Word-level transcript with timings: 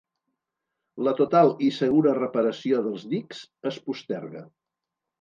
La 1.07 1.13
total 1.19 1.53
i 1.69 1.69
segura 1.77 2.15
reparació 2.21 2.83
dels 2.91 3.09
dics 3.15 3.47
es 3.75 3.83
posterga. 3.91 4.47